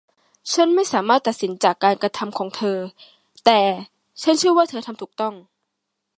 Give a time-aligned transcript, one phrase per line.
[0.53, 2.77] ฉันไม่สามารถตัดสินจากการกระทำของเธอ
[3.45, 3.59] แต่
[4.21, 5.33] ฉันเชื่อว่าเธอทำถูกต้อง